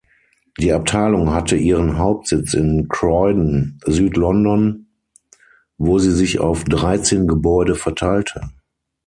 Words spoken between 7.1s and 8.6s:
Gebäude verteilte.